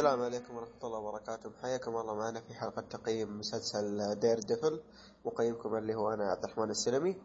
السلام 0.00 0.22
عليكم 0.22 0.56
ورحمة 0.56 0.82
الله 0.84 0.98
وبركاته. 0.98 1.50
حياكم 1.62 1.96
الله 1.96 2.14
معنا 2.14 2.40
في 2.40 2.54
حلقة 2.54 2.82
تقييم 2.82 3.38
مسلسل 3.38 4.14
Daredevil 4.20 4.80
مقيمكم 5.24 5.76
اللي 5.76 5.94
هو 5.94 6.08
أنا 6.14 6.24
عبد 6.24 6.44
الرحمن 6.44 6.70
السلمي. 6.70 7.16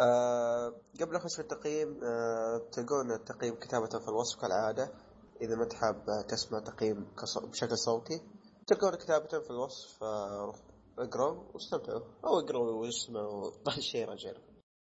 أه 0.00 0.72
قبل 1.00 1.16
أخش 1.16 1.34
في 1.36 1.42
التقييم 1.42 2.00
أه 2.04 2.68
تلقون 2.72 3.12
التقييم 3.12 3.54
كتابة 3.54 3.98
في 3.98 4.08
الوصف 4.08 4.40
كالعادة. 4.40 4.92
إذا 5.40 5.56
ما 5.56 5.64
تحب 5.64 6.04
تسمع 6.28 6.60
تقييم 6.60 7.06
بشكل 7.42 7.78
صوتي 7.78 8.20
تلقون 8.66 8.94
كتابة 8.94 9.40
في 9.40 9.50
الوصف 9.50 10.02
أه 10.02 10.54
اقروا 10.98 11.44
واستمتعوا. 11.54 12.00
أو 12.24 12.40
اقروا 12.40 12.72
واسمعوا. 12.72 13.50
شيء 13.92 14.08
رجال. 14.08 14.36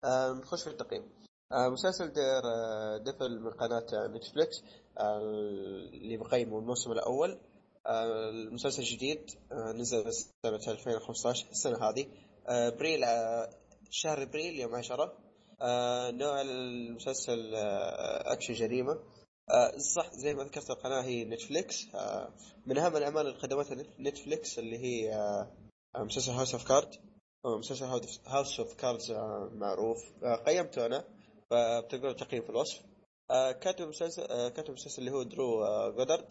أه 0.04 0.32
نخش 0.32 0.62
في 0.62 0.70
التقييم. 0.70 1.19
مسلسل 1.52 2.12
Dare 2.12 2.42
أه 2.44 2.96
devil 2.96 3.40
من 3.40 3.50
قناة 3.50 4.06
Netflix 4.06 4.62
اللي 5.00 6.16
بقيمه 6.16 6.58
الموسم 6.58 6.92
الأول. 6.92 7.38
آه، 7.86 8.30
المسلسل 8.30 8.82
جديد 8.82 9.30
آه، 9.52 9.72
نزل 9.72 10.12
سنة 10.12 10.72
2015 10.72 11.46
السنة 11.50 11.88
هذه. 11.88 12.06
آه، 12.48 12.68
أبريل 12.68 13.04
شهر 13.90 14.22
ابريل 14.22 14.60
يوم 14.60 14.74
10 14.74 15.12
نوع 16.10 16.40
المسلسل 16.40 17.54
أكشن 17.54 18.54
جريمة. 18.54 18.98
صح 19.76 20.12
زي 20.12 20.34
ما 20.34 20.44
ذكرت 20.44 20.70
القناة 20.70 21.02
هي 21.02 21.24
Netflix. 21.24 21.86
من 22.66 22.78
أهم 22.78 22.96
الأعمال 22.96 23.26
اللي 23.26 23.38
قدمتها 23.38 23.84
Netflix 24.00 24.58
اللي 24.58 24.78
هي 24.78 25.12
مسلسل 25.96 26.32
House 26.32 26.54
of 26.54 26.68
Card 26.68 26.94
مسلسل 27.44 27.84
House 28.26 28.60
of 28.60 28.74
Cards 28.74 29.12
معروف. 29.52 29.98
قيمته 30.46 30.86
أنا 30.86 31.04
فبتقدروا 31.50 32.12
تقييم 32.12 32.42
في 32.42 32.50
الوصف. 32.50 32.82
آه، 33.30 33.52
كاتب 33.52 33.88
مسلسل 33.88 34.22
آه، 34.22 34.48
كاتب 34.48 34.72
مسلسل 34.72 35.02
اللي 35.02 35.10
هو 35.10 35.22
Drew 35.22 35.64
آه، 35.64 35.90
Goddard 35.90 36.28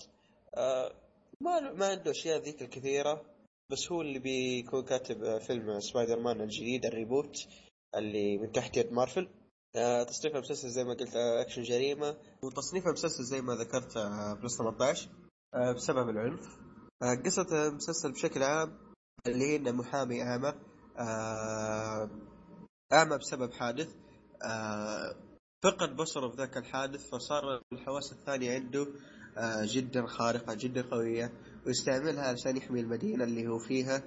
ما 1.41 1.73
ما 1.73 1.87
عنده 1.87 2.11
أشياء 2.11 2.41
ذيك 2.41 2.61
الكثيرة 2.61 3.21
بس 3.71 3.91
هو 3.91 4.01
اللي 4.01 4.19
بيكون 4.19 4.83
كاتب 4.83 5.37
فيلم 5.37 5.79
سبايدر 5.79 6.19
مان 6.19 6.41
الجديد 6.41 6.85
ال 6.85 6.94
reboot 6.94 7.47
اللي 7.95 8.37
من 8.37 8.51
تحت 8.51 8.77
يد 8.77 8.91
مارفل. 8.91 9.29
تصنيف 10.07 10.35
المسلسل 10.35 10.69
زي 10.69 10.83
ما 10.83 10.93
قلت 10.93 11.15
أكشن 11.15 11.61
جريمة. 11.61 12.17
وتصنيف 12.43 12.87
المسلسل 12.87 13.23
زي 13.23 13.41
ما 13.41 13.55
ذكرت 13.55 13.97
plus 14.41 14.57
18 14.57 15.09
بسبب 15.75 16.09
العنف. 16.09 16.57
قصة 17.25 17.67
المسلسل 17.67 18.11
بشكل 18.11 18.43
عام 18.43 18.77
اللي 19.27 19.45
هي 19.45 19.55
إنه 19.55 19.71
محامي 19.71 20.23
اعمى 20.23 20.53
اعمى 22.93 23.17
بسبب 23.17 23.53
حادث. 23.53 23.95
فقد 25.63 25.95
بصره 25.95 26.29
في 26.29 26.37
ذاك 26.37 26.57
الحادث 26.57 27.09
فصار 27.09 27.61
الحواس 27.73 28.11
الثانية 28.11 28.51
عنده 28.51 28.87
آه، 29.37 29.65
جدا 29.65 30.07
خارقة 30.07 30.53
جدا 30.53 30.81
قوية 30.81 31.33
ويستعملها 31.65 32.27
عشان 32.27 32.57
يحمي 32.57 32.79
المدينة 32.79 33.23
اللي 33.23 33.47
هو 33.47 33.59
فيها 33.59 34.03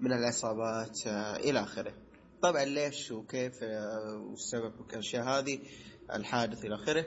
من 0.00 0.12
العصابات 0.12 1.06
آه، 1.06 1.36
إلى 1.36 1.60
آخره. 1.60 1.94
طبعا 2.42 2.64
ليش 2.64 3.10
وكيف 3.10 3.62
آه، 3.62 4.26
والسبب 4.30 4.80
والأشياء 4.80 5.24
هذه 5.24 5.58
الحادث 6.12 6.64
إلى 6.64 6.74
آخره. 6.74 7.06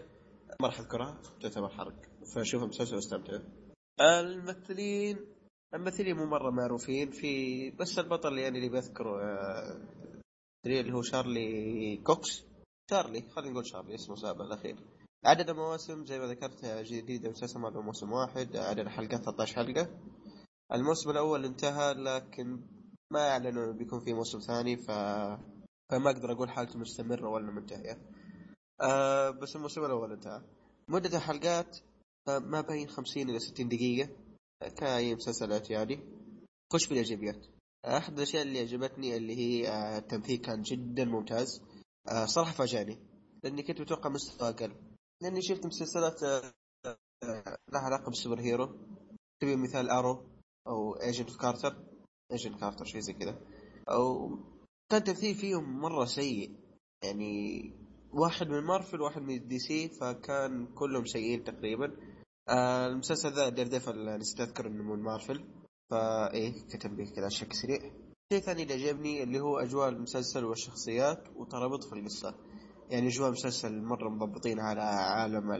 ما 0.62 0.68
راح 0.68 0.80
أذكرها 0.80 1.22
تعتبر 1.42 1.70
حرق 1.70 1.96
فشوف 2.36 2.64
المسلسل 2.64 2.96
واستمتع 2.96 3.40
الممثلين 4.02 5.18
الممثلين 5.74 6.16
مو 6.16 6.26
مرة 6.26 6.52
معروفين 6.52 7.12
في 7.12 7.72
بس 7.72 8.00
البطل 8.00 8.38
يعني 8.38 8.58
اللي 8.58 8.70
بذكره 8.70 9.20
اللي 10.66 10.94
هو 10.94 11.02
شارلي 11.02 11.98
كوكس. 12.04 12.49
شارلي 12.90 13.22
خلينا 13.30 13.52
نقول 13.52 13.68
شارلي 13.68 13.96
اسمه 13.96 14.16
سابع 14.16 14.46
الأخير. 14.46 14.76
عدد 15.26 15.50
المواسم 15.50 16.06
زي 16.06 16.20
ما 16.20 16.26
ذكرت 16.26 16.66
جديدة 16.66 17.30
مسلسل 17.30 17.60
ما 17.60 17.70
موسم 17.70 18.12
واحد 18.12 18.56
عدد 18.56 18.80
الحلقات 18.80 19.22
13 19.24 19.56
حلقة. 19.56 20.00
الموسم 20.74 21.10
الأول 21.10 21.46
انتهى 21.46 21.94
لكن 21.94 22.62
ما 23.12 23.30
أعلنوا 23.30 23.74
بيكون 23.74 24.00
في 24.00 24.14
موسم 24.14 24.40
ثاني 24.40 24.78
ف... 24.78 24.92
فما 25.90 26.10
أقدر 26.12 26.32
أقول 26.32 26.50
حالته 26.50 26.80
مستمرة 26.80 27.30
ولا 27.30 27.52
منتهية. 27.52 28.02
آه 28.82 29.30
بس 29.30 29.56
الموسم 29.56 29.86
الأول 29.86 30.12
انتهى. 30.12 30.42
مدة 30.88 31.18
الحلقات 31.18 31.78
ما 32.28 32.62
بين 32.62 32.88
50 32.88 33.30
إلى 33.30 33.40
60 33.40 33.70
دقيقة. 33.70 34.10
كأي 34.78 35.16
مسلسل 35.16 35.52
اعتيادي 35.52 36.00
خش 36.74 36.88
بالإيجابيات. 36.88 37.46
أحد 37.86 38.14
الأشياء 38.14 38.44
اللي 38.44 38.60
عجبتني 38.60 39.18
اللي 39.18 39.36
هي 39.36 39.68
آه، 39.70 39.98
التمثيل 39.98 40.38
كان 40.38 40.62
جدا 40.62 41.06
ممتاز. 41.06 41.62
آه 42.08 42.26
صراحة 42.26 42.52
فاجأني 42.52 42.98
لأني 43.44 43.64
كنت 43.64 43.82
متوقع 43.82 44.10
مستوى 44.10 44.50
أقل. 44.50 44.76
لأني 45.22 45.42
شفت 45.42 45.66
مسلسلات 45.66 46.24
آه 46.24 46.54
لها 47.74 47.82
علاقة 47.82 48.06
بال 48.10 48.40
superhero. 48.40 48.70
تبي 49.40 49.56
مثال 49.56 49.90
Arrow 49.90 50.26
أو 50.68 50.94
Agent 50.96 51.36
Carter 51.36 51.76
Agent 52.32 52.60
Carter 52.60 52.86
شيء 52.86 53.02
زي 53.02 53.14
كذا. 53.14 53.42
أو 53.90 54.38
كان 54.92 55.04
تمثيل 55.04 55.36
فيهم 55.36 55.80
مرة 55.80 56.06
سيء. 56.06 56.60
يعني 57.04 57.64
واحد 58.14 58.48
من 58.48 58.64
مارفل 58.64 59.02
وواحد 59.02 59.22
من 59.22 59.48
DC 59.48 59.90
فكان 59.90 60.74
كلهم 60.74 61.06
سيئين 61.06 61.44
تقريبا. 61.44 61.98
آه 62.50 62.88
المسلسل 62.88 63.34
ذا 63.34 63.50
Daredevil 63.50 64.18
نسيت 64.18 64.40
أذكر 64.40 64.68
إنه 64.68 64.84
من 64.84 65.04
مارفل. 65.04 65.46
فايه 65.92 66.68
كتب 66.68 67.00
لي 67.00 67.06
كذا 67.06 67.28
بشكل 67.28 67.56
سريع 67.56 67.92
شيء 68.34 68.42
ثاني 68.42 68.64
اللي 68.64 68.74
عجبني 68.74 69.24
اللي 69.24 69.40
هو 69.40 69.60
أجواء 69.60 69.90
المسلسل 69.90 70.46
والشخصيات 70.46 71.28
وترابط 71.36 71.84
في 71.84 71.94
القصة. 71.94 72.36
يعني 72.90 73.08
أجواء 73.08 73.28
المسلسل 73.28 73.82
مرة 73.82 74.10
مضبطين 74.10 74.60
على 74.60 74.82
عالم 74.82 75.52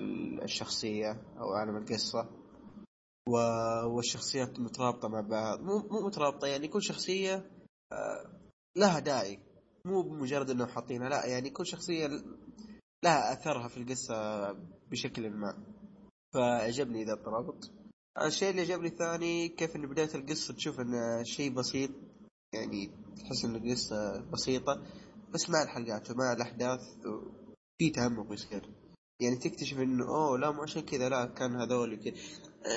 الشخصية 0.44 1.12
أو 1.38 1.54
عالم 1.54 1.78
القصة. 1.78 2.30
و... 3.30 3.38
والشخصيات 3.96 4.60
مترابطة 4.60 5.08
مع 5.08 5.22
بعض. 5.22 5.60
مو 5.60 5.78
مو 5.78 6.08
مترابطة 6.08 6.48
يعني 6.48 6.68
كل 6.68 6.84
شخصية 6.84 7.52
آه، 7.92 8.40
لها 8.76 9.00
داعي. 9.00 9.40
مو 9.86 10.02
بمجرد 10.02 10.50
انهم 10.50 10.68
حاطينها 10.68 11.10
لا 11.10 11.26
يعني 11.26 11.50
كل 11.50 11.66
شخصية 11.68 12.08
لها 13.04 13.34
أثرها 13.34 13.68
في 13.68 13.78
القصة 13.78 14.52
بشكل 14.92 15.30
ما. 15.30 15.64
فعجبني 16.34 17.04
ذا 17.06 17.14
الترابط. 17.14 17.72
الشيء 18.22 18.50
اللي 18.50 18.62
عجبني 18.62 18.88
الثاني 18.88 19.50
كيف 19.50 19.76
إن 19.76 19.88
بداية 19.88 20.16
القصة 20.16 20.54
تشوف 20.54 20.80
انه 20.80 21.24
شيء 21.24 21.54
بسيط 21.54 21.92
يعني 22.54 22.92
تحس 23.18 23.46
إن 23.46 23.56
القصة 23.56 24.22
بسيطة 24.32 24.84
بس 25.34 25.50
مع 25.50 25.64
الحلقات 25.64 26.12
ومع 26.12 26.34
الأحداث 26.34 26.80
في 27.78 27.90
تهمق 27.90 28.34
يصير 28.34 28.70
يعني 29.22 29.36
تكتشف 29.36 29.78
إنه 29.78 30.08
أوه 30.08 30.38
لا 30.38 30.52
مو 30.52 30.62
عشان 30.62 30.82
كذا 30.82 31.10
لا 31.10 31.26
كان 31.26 31.56
هذول 31.56 31.96
كذا 32.04 32.16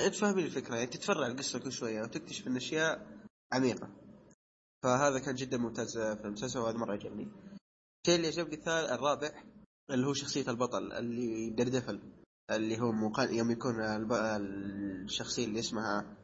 انت 0.05 0.15
فاهمين 0.15 0.45
الفكرة 0.45 0.75
يعني 0.75 0.87
تتفرع 0.87 1.27
القصة 1.27 1.59
كل 1.59 1.71
شوية 1.71 2.01
وتكتشف 2.01 2.47
إن 2.47 2.55
أشياء 2.55 3.07
عميقة. 3.53 3.89
فهذا 4.83 5.19
كان 5.19 5.35
جدا 5.35 5.57
ممتاز 5.57 5.97
في 5.97 6.25
المسلسل 6.25 6.59
وهذا 6.59 6.77
مرة 6.77 6.91
عجبني. 6.91 7.27
الشيء 8.05 8.15
اللي 8.15 8.27
عجبني 8.27 8.55
الثالث 8.55 8.91
الرابع 8.91 9.43
اللي 9.91 10.07
هو 10.07 10.13
شخصية 10.13 10.49
البطل 10.49 10.93
اللي 10.93 11.49
دردفل 11.49 12.01
اللي 12.51 12.79
هو 12.79 12.91
مقال 12.91 13.33
يوم 13.33 13.51
يكون 13.51 13.75
الشخصية 14.11 15.45
اللي 15.45 15.59
اسمها 15.59 16.17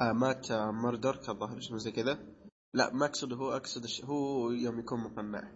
آه، 0.00 0.12
مات 0.12 0.52
مردرك 0.52 1.28
الظاهر 1.28 1.58
اسمه 1.58 1.78
زي 1.78 1.92
كذا. 1.92 2.18
لا 2.74 2.94
ما 2.94 3.06
أقصد 3.06 3.32
هو 3.32 3.52
أقصد 3.52 3.86
هو 4.04 4.50
يوم 4.50 4.78
يكون 4.78 5.00
مقنع 5.00 5.52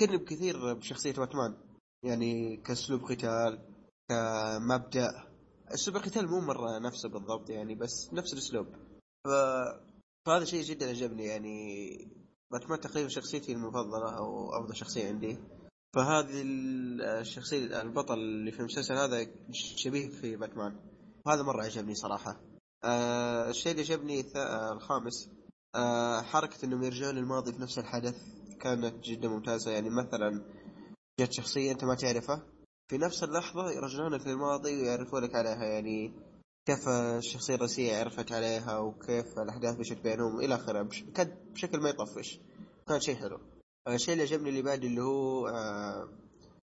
كني 0.00 0.16
بكثير 0.16 0.74
بشخصية 0.74 1.12
باتمان 1.12 1.56
يعني 2.02 2.56
كأسلوب 2.56 3.04
قتال 3.04 3.58
كمبدأ. 4.08 5.26
أسلوب 5.68 5.96
القتال 5.96 6.28
مو 6.28 6.40
مرة 6.40 6.78
نفسه 6.78 7.08
بالضبط 7.08 7.50
يعني 7.50 7.74
بس 7.74 8.10
نفس 8.12 8.32
الأسلوب. 8.32 8.66
ف... 9.24 9.28
فهذا 10.26 10.44
شيء 10.44 10.62
جدا 10.62 10.88
عجبني 10.88 11.24
يعني. 11.24 11.56
باتمان 12.52 12.80
تقريبا 12.80 13.08
شخصيتي 13.08 13.52
المفضلة 13.52 14.18
أو 14.18 14.58
أفضل 14.58 14.76
شخصية 14.76 15.08
عندي. 15.08 15.38
فهذه 15.94 16.42
الشخصية 17.20 17.82
البطل 17.82 18.14
اللي 18.14 18.52
في 18.52 18.60
المسلسل 18.60 18.94
هذا 18.94 19.26
شبيه 19.52 20.08
في 20.08 20.36
باتمان. 20.36 20.80
وهذا 21.26 21.42
مرة 21.42 21.62
عجبني 21.64 21.94
صراحة. 21.94 22.40
آه 22.84 23.50
الشيء 23.50 23.72
اللي 23.72 23.82
عجبني 23.82 24.24
الخامس 24.72 25.35
حركة 26.22 26.64
إنهم 26.64 26.82
يرجعون 26.82 27.14
للماضي 27.14 27.52
في 27.52 27.62
نفس 27.62 27.78
الحدث 27.78 28.14
كانت 28.60 29.04
جدا 29.04 29.28
ممتازة. 29.28 29.70
يعني 29.70 29.90
مثلا 29.90 30.42
جت 31.20 31.32
شخصية 31.32 31.72
أنت 31.72 31.84
ما 31.84 31.94
تعرفها 31.94 32.42
في 32.90 32.98
نفس 32.98 33.22
اللحظة 33.22 33.70
يرجعونك 33.70 34.26
للماضي 34.26 34.82
ويعرفونك 34.82 35.34
عليها. 35.34 35.64
يعني 35.64 36.12
كيف 36.66 36.88
الشخصية 36.88 37.54
الرئيسية 37.54 37.98
عرفت 37.98 38.32
عليها 38.32 38.78
وكيف 38.78 39.38
الأحداث 39.38 39.78
مشت 39.80 39.98
بينهم 40.02 40.40
إلى 40.40 40.54
آخره. 40.54 40.88
كان 41.14 41.36
بشكل 41.54 41.80
ما 41.80 41.88
يطفش. 41.88 42.40
كان 42.88 43.00
شيء 43.00 43.16
حلو. 43.16 43.38
الشيء 43.88 44.12
اللي 44.12 44.24
عجبني 44.24 44.48
اللي 44.48 44.62
بعد 44.62 44.84
اللي 44.84 45.02
هو 45.02 45.48
آه 45.48 46.08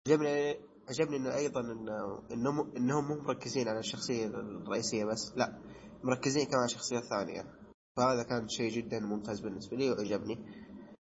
عجبني 0.08 0.56
عجبني 0.88 1.16
إنه 1.16 1.34
أيضا 1.34 1.60
إنه 1.60 2.22
انهم 2.32 2.76
إنهم 2.76 3.08
مو 3.08 3.14
مركزين 3.14 3.68
على 3.68 3.78
الشخصية 3.78 4.26
الرئيسية 4.26 5.04
بس 5.04 5.32
لا 5.36 5.58
مركزين 6.04 6.44
كمان 6.46 6.60
على 6.60 6.68
شخصيات 6.68 7.02
ثانية 7.04 7.57
فهذا 7.98 8.22
كان 8.22 8.48
شيء 8.48 8.70
جدا 8.70 9.00
ممتاز 9.00 9.40
بالنسبة 9.40 9.76
لي 9.76 9.90
وعجبني 9.90 10.38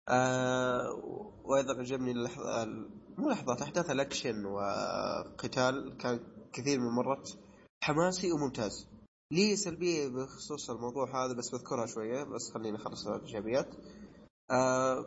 آه 0.10 0.94
وأيضا 1.44 1.80
عجبني 1.80 2.12
اللحظة 2.12 2.66
مو 3.18 3.30
لحظات 3.30 3.62
احداث 3.62 3.90
الأكشن 3.90 4.46
وقتال 4.46 5.98
كان 5.98 6.20
كثير 6.54 6.80
من 6.80 6.88
المرات 6.88 7.30
حماسي 7.84 8.32
وممتاز. 8.32 8.88
لي 9.32 9.56
سلبية 9.56 10.08
بخصوص 10.08 10.70
الموضوع 10.70 11.26
هذا 11.26 11.34
بس 11.34 11.50
بذكرها 11.50 11.86
شوية 11.86 12.24
بس 12.24 12.52
خلينا 12.52 12.78
نخلص 12.78 13.08
الإيجابيات. 13.08 13.68
آه 14.52 15.06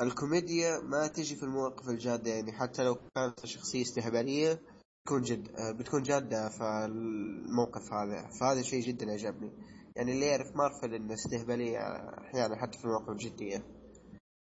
الكوميديا 0.00 0.80
ما 0.80 1.06
تجي 1.06 1.36
في 1.36 1.42
المواقف 1.42 1.88
الجادة 1.88 2.30
يعني 2.30 2.52
حتى 2.52 2.84
لو 2.84 2.96
كانت 3.14 3.46
شخصية 3.46 3.82
استهبالية 3.82 4.62
بتكون 5.02 5.22
جد 5.22 5.48
آه 5.56 5.72
بتكون 5.72 6.02
جادة 6.02 6.48
في 6.48 6.64
الموقف 6.64 7.92
هذا. 7.92 8.28
فهذا 8.40 8.62
شيء 8.62 8.80
جدا 8.80 9.12
عجبني 9.12 9.52
يعني 9.96 10.12
اللي 10.12 10.26
يعرف 10.26 10.56
مارفل 10.56 10.94
إنه 10.94 11.14
استهبالية 11.14 11.78
أحيانا 12.18 12.56
حتى 12.56 12.78
في 12.78 12.84
المواقف 12.84 13.08
الجديه 13.08 13.66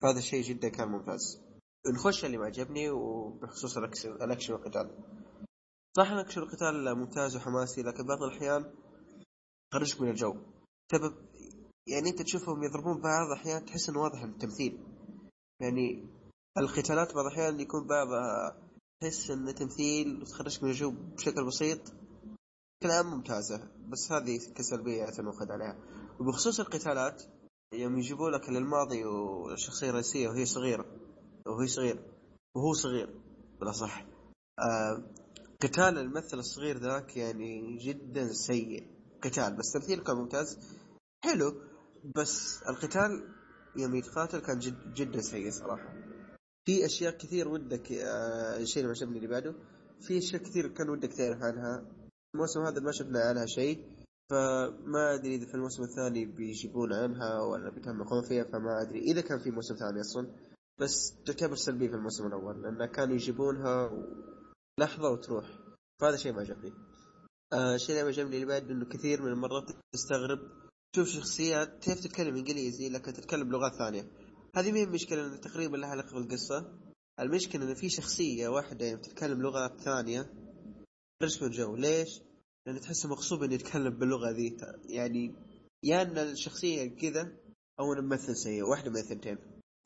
فهذا 0.01 0.17
الشيء 0.17 0.43
جدا 0.43 0.69
كان 0.69 0.87
ممتاز. 0.87 1.41
نخش 1.95 2.25
اللي 2.25 2.37
ما 2.37 2.45
عجبني 2.45 2.89
وبخصوص 2.89 3.77
الأكشن 3.77 4.53
والقتال. 4.53 4.97
صح 5.97 6.11
الأكشن 6.11 6.41
والقتال 6.41 6.95
ممتاز 6.95 7.35
وحماسي 7.35 7.81
لكن 7.81 8.05
بعض 8.05 8.23
الأحيان 8.23 8.73
خرجك 9.73 10.01
من 10.01 10.09
الجو. 10.09 10.35
سبب 10.91 11.15
يعني 11.87 12.09
أنت 12.09 12.21
تشوفهم 12.21 12.63
يضربون 12.63 13.01
بعض 13.01 13.31
أحيانا 13.31 13.65
تحس 13.65 13.89
إنه 13.89 13.99
واضح 13.99 14.23
التمثيل. 14.23 14.83
يعني 15.61 16.07
القتالات 16.57 17.13
بعض 17.15 17.25
الأحيان 17.25 17.59
يكون 17.59 17.87
بعضها 17.87 18.57
تحس 19.01 19.31
انه 19.31 19.51
تمثيل 19.51 20.21
وتخرجك 20.21 20.63
من 20.63 20.69
الجو 20.69 20.91
بشكل 20.91 21.45
بسيط. 21.47 22.00
كلام 22.83 23.05
ممتازة 23.05 23.67
بس 23.89 24.11
هذه 24.11 24.39
كسلبية 24.55 25.05
نؤخذ 25.19 25.51
عليها. 25.51 25.77
وبخصوص 26.19 26.59
القتالات 26.59 27.23
يوم 27.73 27.97
يجيبوا 27.97 28.29
لك 28.29 28.49
للماضي 28.49 29.05
والشخصية 29.05 29.89
الرئيسية 29.89 30.27
وهي 30.29 30.45
صغيرة 30.45 30.85
وهي 31.47 31.67
صغير 31.67 31.99
وهو 32.55 32.73
صغير 32.73 33.09
بالأصح. 33.59 34.05
آه 34.59 35.03
قتال 35.61 35.97
الممثل 35.97 36.39
الصغير 36.39 36.77
ذاك 36.77 37.17
يعني 37.17 37.77
جدا 37.77 38.33
سيء. 38.33 38.87
قتال 39.21 39.57
بس 39.57 39.71
تمثيله 39.71 40.03
كان 40.03 40.15
ممتاز. 40.15 40.57
حلو 41.23 41.53
بس 42.15 42.63
القتال 42.69 43.27
يوم 43.75 43.95
يتقاتل 43.95 44.39
كان 44.39 44.59
جد 44.59 44.93
جدا 44.93 45.21
سيء 45.21 45.51
صراحة. 45.51 45.93
في 46.65 46.85
أشياء 46.85 47.17
كثير 47.17 47.47
ودك 47.47 47.91
آه 47.91 48.57
الشيء 48.57 48.83
اللي 48.83 48.93
عجبني 48.95 49.17
اللي 49.17 49.27
بعده. 49.27 49.55
في 50.01 50.17
أشياء 50.17 50.43
كثير 50.43 50.67
كان 50.67 50.89
ودك 50.89 51.13
تعرف 51.13 51.43
عنها. 51.43 52.00
الموسم 52.35 52.61
هذا 52.61 52.79
ما 52.81 52.91
شفنا 52.91 53.19
عنها 53.19 53.45
شيء 53.45 54.01
فما 54.29 55.13
أدري 55.13 55.35
إذا 55.35 55.45
في 55.45 55.55
الموسم 55.55 55.83
الثاني 55.83 56.25
بيجيبون 56.25 56.93
عنها 56.93 57.41
ولا 57.41 57.69
بيتعمقون 57.69 58.23
فيها 58.27 58.43
فما 58.43 58.81
أدري 58.81 58.99
إذا 58.99 59.21
كان 59.21 59.39
في 59.39 59.51
موسم 59.51 59.75
ثاني 59.75 60.01
أصلا. 60.01 60.27
بس 60.79 61.13
تعتبر 61.25 61.55
سلبية 61.55 61.87
في 61.87 61.95
الموسم 61.95 62.27
الأول 62.27 62.61
لأن 62.61 62.85
كانوا 62.85 63.15
يجيبونها 63.15 63.91
لحظة 64.79 65.09
وتروح. 65.11 65.45
فهذا 66.01 66.17
شيء 66.17 66.33
ما 66.33 66.41
عجبني. 66.41 66.73
آه 67.53 67.75
الشيء 67.75 67.89
اللي 67.89 68.03
ما 68.03 68.09
عجبني 68.09 68.35
اللي 68.35 68.45
بعد 68.45 68.71
إنه 68.71 68.85
كثير 68.85 69.21
من 69.21 69.27
المرات 69.27 69.63
تستغرب 69.93 70.39
تشوف 70.93 71.07
شخصيات 71.07 71.79
كيف 71.83 71.99
تتكلم 71.99 72.35
إنجليزي 72.35 72.89
لكن 72.89 73.13
تتكلم 73.13 73.49
بلغات 73.49 73.75
ثانية. 73.75 74.11
هذه 74.55 74.71
مين 74.71 74.87
المشكلة 74.87 75.27
إنه 75.27 75.37
تقريبا 75.37 75.77
لها 75.77 75.89
علاقة 75.89 76.13
بالقصة. 76.13 76.79
المشكلة 77.19 77.63
إنه 77.63 77.73
في 77.73 77.89
شخصية 77.89 78.47
واحدة 78.47 78.85
يعني 78.85 78.97
تتكلم 78.97 79.41
لغات 79.41 79.81
ثانية 79.81 80.40
رسم 81.23 81.45
الجو 81.45 81.75
ليش؟ 81.75 82.21
لأن 82.65 82.81
تحسه 82.81 83.09
مغصوب 83.09 83.43
إنه 83.43 83.53
يتكلم 83.53 83.97
باللغة 83.97 84.31
ذي. 84.31 84.57
يعني 84.85 85.35
يا 85.83 86.01
إن 86.01 86.17
الشخصية 86.17 86.95
كذا 86.95 87.31
أو 87.79 87.93
الممثل 87.93 88.35
سيء 88.35 88.63
واحدة 88.63 88.89
من 88.91 88.97
الثنتين. 88.97 89.37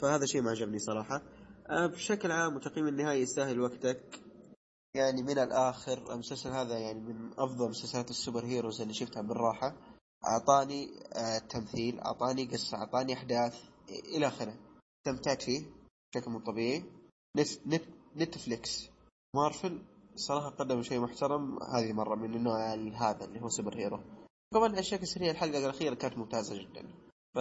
فهذا 0.02 0.26
شيء 0.26 0.42
ما 0.42 0.52
عجبني 0.52 0.80
صراحة. 0.80 1.22
أه 1.70 1.88
بشكل 1.88 2.32
عام 2.32 2.56
وتقييم 2.56 2.88
النهائي 2.88 3.22
يستاهل 3.22 3.60
وقتك. 3.60 4.22
يعني 4.96 5.24
من 5.24 5.40
الآخر 5.40 6.14
المسلسل 6.14 6.50
هذا 6.50 6.78
يعني 6.78 7.00
من 7.00 7.32
أفضل 7.40 7.70
مسلسلات 7.70 8.10
السوبر 8.10 8.46
هيروز 8.46 8.82
اللي 8.82 8.94
شفتها 8.94 9.22
بالراحة. 9.22 9.78
أعطاني 10.28 10.90
آه 11.14 11.38
تمثيل 11.38 12.00
أعطاني 12.00 12.46
قصة 12.46 12.78
أعطاني 12.78 13.14
أحداث 13.14 13.64
إلى 14.16 14.28
آخره. 14.28 14.58
استمتعت 14.98 15.42
فيه 15.42 15.66
بشكل 16.14 16.32
مو 16.32 16.40
طبيعي. 16.40 16.84
نت 17.38 17.68
نت 17.68 17.84
Netflix. 18.16 18.90
مارفل 19.36 19.82
صراحة 20.16 20.50
قدموا 20.50 20.82
شيء 20.82 21.00
محترم. 21.00 21.58
هذه 21.76 21.94
مرة 21.94 22.16
من 22.16 22.34
النوع 22.34 22.74
هذا 22.74 23.26
اللي 23.26 23.42
هو 23.42 23.50
super 23.50 23.78
hero. 23.78 24.00
طبعا 24.54 24.80
اشياء 24.80 25.02
كثيرة 25.02 25.32
الحلقة 25.32 25.58
الأخيرة 25.58 25.94
كانت 25.94 26.18
ممتازة 26.18 26.56
جدا. 26.56 26.82
ف 27.36 27.40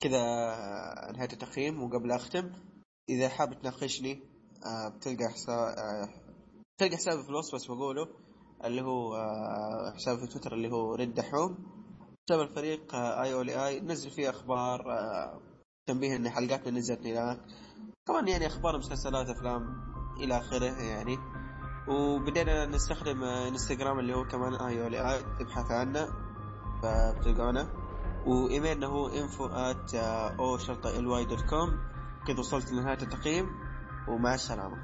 كذا 0.00 0.22
نهاية 1.12 1.32
التقييم 1.32 1.82
وقبل 1.82 2.12
أختم. 2.12 2.52
إذا 3.08 3.28
حاب 3.28 3.60
تناقشني 3.60 4.20
آه، 4.66 4.88
بتلقى 4.88 5.28
حساب 5.28 5.74
آه، 5.78 6.08
تلقى 6.78 6.96
حسابي 6.96 7.22
في 7.22 7.28
الوصف 7.28 7.54
بس 7.54 7.66
بقوله 7.66 8.08
اللي 8.64 8.82
هو 8.82 9.14
آه، 9.14 9.92
حسابي 9.96 10.20
في 10.20 10.26
تويتر 10.26 10.54
اللي 10.54 10.70
هو 10.70 10.94
رد 10.94 11.14
دحوم 11.14 11.56
حساب 12.28 12.40
الفريق 12.40 12.94
آي 12.94 13.34
أو 13.34 13.42
آي. 13.42 13.80
نزل 13.80 14.10
فيه 14.10 14.30
أخبار 14.30 14.84
تنبيه 15.86 16.16
إن 16.16 16.30
حلقاتنا 16.30 16.78
نزلت 16.78 17.06
هناك. 17.06 17.40
طبعا 18.06 18.28
يعني 18.28 18.46
أخبار 18.46 18.78
مسلسلات 18.78 19.28
أفلام. 19.28 19.91
إلى 20.24 20.38
آخره 20.38 20.64
يعني. 20.64 21.18
وبدينا 21.88 22.66
نستخدم 22.66 23.24
انستغرام 23.24 23.98
اللي 23.98 24.14
هو 24.14 24.24
كمان 24.24 24.54
آي 24.54 24.82
أو 24.82 25.10
آي 25.10 25.22
تبحث 25.38 25.70
عنه 25.70 26.08
فبتلقونه. 26.82 27.68
وإيميلنا 28.26 28.86
هو 28.86 29.10
info 29.10 29.50
at 29.50 29.94
أو 30.38 30.58
شرطة 30.58 30.98
إل 30.98 31.06
واي 31.06 31.24
dot 31.24 31.40
com. 31.40 31.78
كذا 32.26 32.38
وصلت 32.38 32.72
لنهاية 32.72 33.02
التقييم 33.02 33.46
ومع 34.08 34.34
السلامة. 34.34 34.76